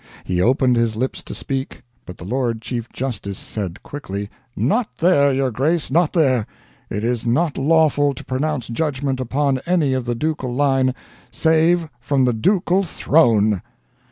[0.23, 5.31] He opened his lips to speak, but the Lord Chief Justice said quickly: "Not there,
[5.31, 6.47] your Grace, not there!
[6.89, 10.95] It is not lawful to pronounce judgment upon any of the ducal line
[11.29, 13.61] SAVE FROM THE DUCAL THRONE!"